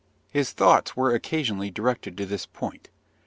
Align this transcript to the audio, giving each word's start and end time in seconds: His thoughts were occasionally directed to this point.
His 0.31 0.51
thoughts 0.51 0.97
were 0.97 1.13
occasionally 1.13 1.69
directed 1.69 2.17
to 2.17 2.25
this 2.25 2.47
point. 2.47 2.89